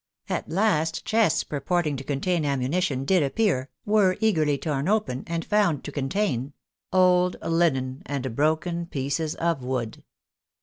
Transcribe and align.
At 0.29 0.49
last 0.49 1.05
chests 1.05 1.43
pur 1.43 1.59
porting 1.59 1.95
to 1.97 2.03
contain 2.03 2.43
ammunition 2.43 3.05
did 3.05 3.21
appear, 3.21 3.69
were 3.85 4.17
eagerly 4.19 4.57
torn 4.57 4.87
open, 4.87 5.23
and 5.27 5.45
found 5.45 5.83
to 5.83 5.91
contain— 5.91 6.53
old 6.91 7.35
linen 7.43 8.01
and 8.07 8.35
broken 8.35 8.87
pieces 8.87 9.35
of 9.35 9.63
wood. 9.63 10.03